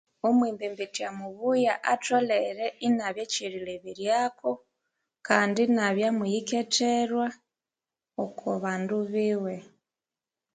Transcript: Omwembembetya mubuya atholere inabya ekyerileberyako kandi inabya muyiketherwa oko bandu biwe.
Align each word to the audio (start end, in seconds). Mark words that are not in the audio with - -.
Omwembembetya 0.27 1.07
mubuya 1.17 1.73
atholere 1.93 2.65
inabya 2.87 3.23
ekyerileberyako 3.27 4.51
kandi 5.27 5.59
inabya 5.69 6.09
muyiketherwa 6.17 7.27
oko 8.23 8.47
bandu 8.63 8.97
biwe. 9.11 9.55